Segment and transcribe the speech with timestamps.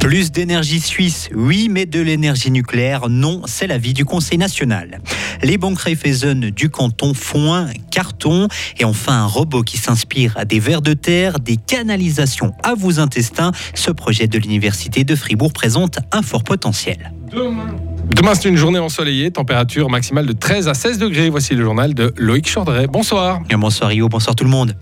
[0.00, 5.00] Plus d'énergie suisse, oui, mais de l'énergie nucléaire, non, c'est l'avis du Conseil national.
[5.42, 10.60] Les banques Raiffeisen du canton font un carton et enfin un robot qui s'inspire des
[10.60, 13.52] vers de terre, des canalisations à vos intestins.
[13.74, 17.12] Ce projet de l'Université de Fribourg présente un fort potentiel.
[18.34, 21.30] C'est une journée ensoleillée, température maximale de 13 à 16 degrés.
[21.30, 22.86] Voici le journal de Loïc Chordret.
[22.86, 23.40] Bonsoir.
[23.50, 24.74] bonsoir Rio, bonsoir tout le monde.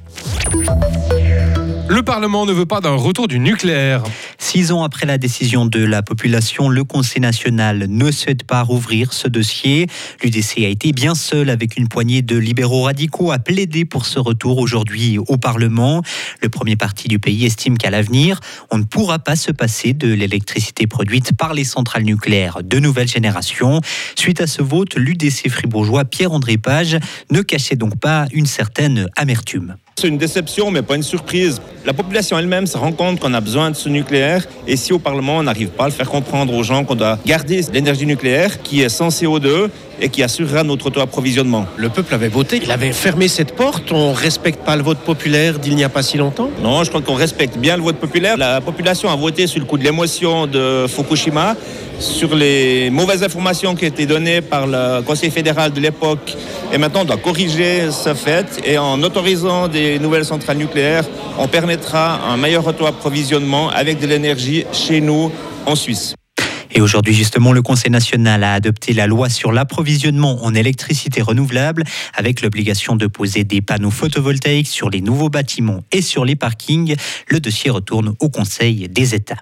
[1.88, 4.02] Le Parlement ne veut pas d'un retour du nucléaire.
[4.48, 9.12] Six ans après la décision de la population, le Conseil national ne souhaite pas rouvrir
[9.12, 9.88] ce dossier.
[10.22, 14.20] L'UDC a été bien seul avec une poignée de libéraux radicaux à plaider pour ce
[14.20, 16.00] retour aujourd'hui au Parlement.
[16.42, 18.38] Le premier parti du pays estime qu'à l'avenir,
[18.70, 23.08] on ne pourra pas se passer de l'électricité produite par les centrales nucléaires de nouvelle
[23.08, 23.80] génération.
[24.14, 26.98] Suite à ce vote, l'UDC fribourgeois Pierre-André Page
[27.32, 29.74] ne cachait donc pas une certaine amertume.
[29.98, 31.58] C'est une déception, mais pas une surprise.
[31.86, 34.44] La population elle-même se rend compte qu'on a besoin de ce nucléaire.
[34.66, 37.18] Et si au Parlement, on n'arrive pas à le faire comprendre aux gens qu'on doit
[37.24, 41.64] garder l'énergie nucléaire qui est sans CO2 et qui assurera notre auto-approvisionnement.
[41.78, 43.90] Le peuple avait voté, il avait fermé cette porte.
[43.90, 46.50] On ne respecte pas le vote populaire d'il n'y a pas si longtemps?
[46.62, 48.36] Non, je crois qu'on respecte bien le vote populaire.
[48.36, 51.56] La population a voté sur le coup de l'émotion de Fukushima
[51.98, 56.36] sur les mauvaises informations qui étaient données par le Conseil fédéral de l'époque.
[56.72, 58.60] Et maintenant, on doit corriger ce fait.
[58.64, 61.04] Et en autorisant des nouvelles centrales nucléaires,
[61.38, 65.30] on permettra un meilleur auto-approvisionnement avec de l'énergie chez nous
[65.64, 66.14] en Suisse.
[66.70, 71.84] Et aujourd'hui, justement, le Conseil national a adopté la loi sur l'approvisionnement en électricité renouvelable
[72.14, 76.94] avec l'obligation de poser des panneaux photovoltaïques sur les nouveaux bâtiments et sur les parkings.
[77.28, 79.38] Le dossier retourne au Conseil des États.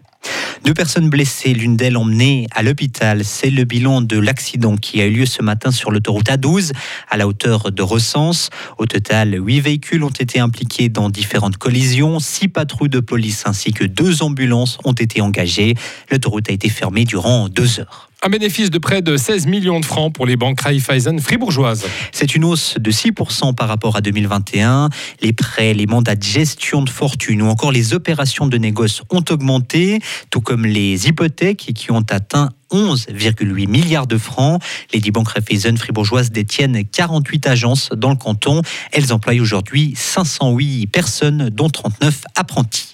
[0.64, 3.22] Deux personnes blessées, l'une d'elles emmenée à l'hôpital.
[3.22, 6.72] C'est le bilan de l'accident qui a eu lieu ce matin sur l'autoroute A12
[7.10, 8.48] à la hauteur de Recense.
[8.78, 12.18] Au total, huit véhicules ont été impliqués dans différentes collisions.
[12.18, 15.74] Six patrouilles de police ainsi que deux ambulances ont été engagées.
[16.10, 18.08] L'autoroute a été fermée durant deux heures.
[18.26, 21.84] Un bénéfice de près de 16 millions de francs pour les banques Raiffeisen fribourgeoises.
[22.10, 24.88] C'est une hausse de 6% par rapport à 2021.
[25.20, 29.22] Les prêts, les mandats de gestion de fortune ou encore les opérations de négoce ont
[29.28, 29.98] augmenté,
[30.30, 34.58] tout comme les hypothèques qui ont atteint 11,8 milliards de francs.
[34.94, 38.62] Les 10 banques Raiffeisen fribourgeoises détiennent 48 agences dans le canton.
[38.92, 42.93] Elles emploient aujourd'hui 508 personnes, dont 39 apprentis.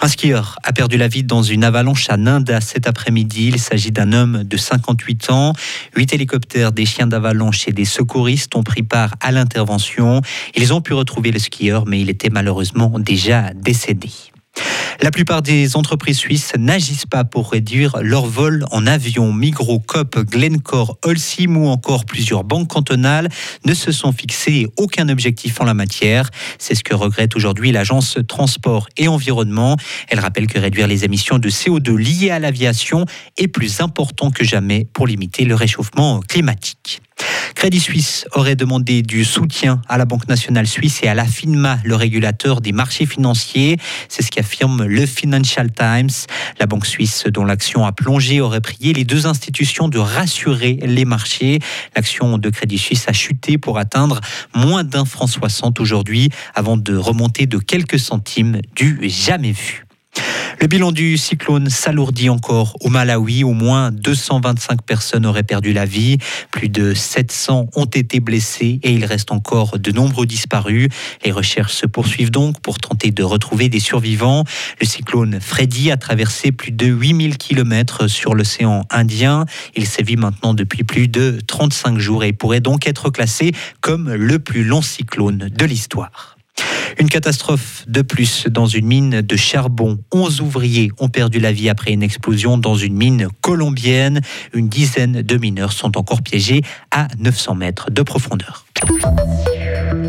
[0.00, 3.48] Un skieur a perdu la vie dans une avalanche à Nanda cet après-midi.
[3.48, 5.52] Il s'agit d'un homme de 58 ans.
[5.96, 10.20] Huit hélicoptères, des chiens d'avalanche et des secouristes ont pris part à l'intervention.
[10.54, 14.10] Ils ont pu retrouver le skieur, mais il était malheureusement déjà décédé.
[15.00, 19.32] La plupart des entreprises suisses n'agissent pas pour réduire leur vol en avion.
[19.32, 23.28] Migros, Coop, Glencore, Holcim ou encore plusieurs banques cantonales
[23.64, 26.30] ne se sont fixés aucun objectif en la matière.
[26.58, 29.76] C'est ce que regrette aujourd'hui l'agence Transport et Environnement.
[30.08, 33.04] Elle rappelle que réduire les émissions de CO2 liées à l'aviation
[33.36, 37.00] est plus important que jamais pour limiter le réchauffement climatique.
[37.58, 41.80] Crédit Suisse aurait demandé du soutien à la Banque nationale suisse et à la FINMA,
[41.84, 43.78] le régulateur des marchés financiers.
[44.08, 46.10] C'est ce qu'affirme le Financial Times.
[46.60, 51.04] La Banque suisse, dont l'action a plongé, aurait prié les deux institutions de rassurer les
[51.04, 51.58] marchés.
[51.96, 54.20] L'action de Crédit Suisse a chuté pour atteindre
[54.54, 59.87] moins d'un franc 60 aujourd'hui, avant de remonter de quelques centimes du jamais vu.
[60.60, 63.44] Le bilan du cyclone s'alourdit encore au Malawi.
[63.44, 66.18] Au moins 225 personnes auraient perdu la vie.
[66.50, 70.88] Plus de 700 ont été blessés et il reste encore de nombreux disparus.
[71.24, 74.42] Les recherches se poursuivent donc pour tenter de retrouver des survivants.
[74.80, 79.44] Le cyclone Freddy a traversé plus de 8000 km sur l'océan Indien.
[79.76, 84.40] Il sévit maintenant depuis plus de 35 jours et pourrait donc être classé comme le
[84.40, 86.37] plus long cyclone de l'histoire.
[86.98, 89.98] Une catastrophe de plus dans une mine de charbon.
[90.12, 94.20] 11 ouvriers ont perdu la vie après une explosion dans une mine colombienne.
[94.52, 98.66] Une dizaine de mineurs sont encore piégés à 900 mètres de profondeur.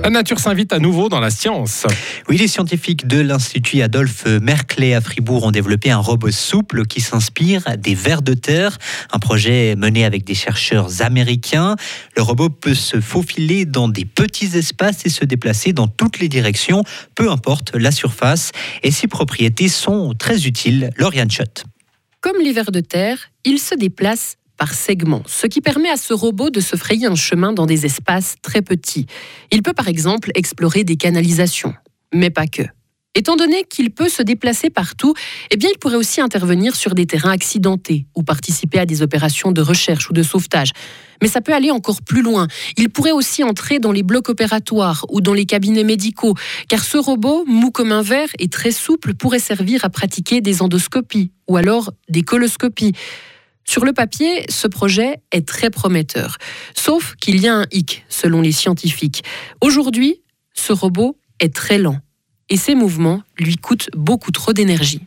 [0.04, 1.86] La nature s'invite à nouveau dans la science.
[2.28, 7.00] Oui, les scientifiques de l'Institut Adolphe Merclé à Fribourg ont développé un robot souple qui
[7.00, 8.78] s'inspire des vers de terre,
[9.12, 11.76] un projet mené avec des chercheurs américains.
[12.16, 16.28] Le robot peut se faufiler dans des petits espaces et se déplacer dans toutes les
[16.28, 20.90] directions, peu importe la surface, et ses propriétés sont très utiles.
[20.98, 21.66] Lauriane Schott.
[22.22, 26.14] Comme les vers de terre, il se déplace par segment, ce qui permet à ce
[26.14, 29.08] robot de se frayer un chemin dans des espaces très petits.
[29.52, 31.74] Il peut par exemple explorer des canalisations,
[32.14, 32.64] mais pas que.
[33.16, 35.16] Étant donné qu'il peut se déplacer partout,
[35.50, 39.52] eh bien, il pourrait aussi intervenir sur des terrains accidentés ou participer à des opérations
[39.52, 40.74] de recherche ou de sauvetage.
[41.22, 42.48] Mais ça peut aller encore plus loin.
[42.78, 46.36] Il pourrait aussi entrer dans les blocs opératoires ou dans les cabinets médicaux,
[46.68, 50.62] car ce robot, mou comme un verre et très souple, pourrait servir à pratiquer des
[50.62, 52.94] endoscopies ou alors des coloscopies.
[53.70, 56.38] Sur le papier, ce projet est très prometteur.
[56.74, 59.24] Sauf qu'il y a un hic, selon les scientifiques.
[59.62, 60.24] Aujourd'hui,
[60.56, 62.00] ce robot est très lent
[62.50, 65.02] et ses mouvements lui coûtent beaucoup trop d'énergie.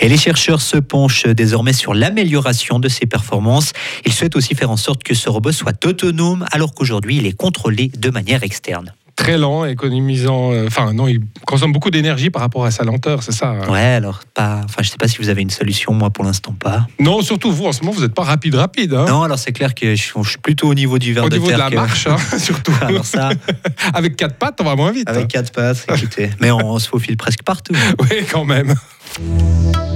[0.00, 3.70] Et les chercheurs se penchent désormais sur l'amélioration de ses performances.
[4.04, 7.36] Ils souhaitent aussi faire en sorte que ce robot soit autonome alors qu'aujourd'hui il est
[7.36, 10.52] contrôlé de manière externe très lent, économisant.
[10.52, 13.70] Euh, enfin, non, il consomme beaucoup d'énergie par rapport à sa lenteur, c'est ça hein.
[13.70, 14.60] Ouais, alors pas.
[14.64, 16.86] Enfin, je sais pas si vous avez une solution, moi pour l'instant pas.
[16.98, 18.94] Non, surtout vous, en ce moment, vous n'êtes pas rapide, rapide.
[18.94, 19.06] Hein.
[19.08, 21.38] non, alors c'est clair que je, suis plutôt au niveau du verre de terre.
[21.38, 22.72] Au niveau de la marche, hein, surtout.
[22.80, 23.30] alors ça.
[23.94, 25.08] Avec quatre pattes, on va moins vite.
[25.08, 26.30] Avec quatre pattes, écoutez.
[26.40, 27.74] Mais on, se faufile presque partout.
[28.00, 28.74] oui, quand même.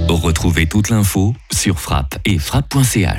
[0.07, 3.15] Retrouvez toute l'info sur frappe et frappe.ch.